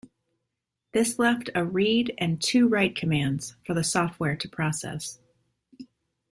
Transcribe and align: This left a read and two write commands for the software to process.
This 0.93 1.19
left 1.19 1.51
a 1.53 1.63
read 1.63 2.15
and 2.17 2.41
two 2.41 2.67
write 2.67 2.95
commands 2.95 3.55
for 3.63 3.75
the 3.75 3.83
software 3.83 4.35
to 4.35 4.49
process. 4.49 5.19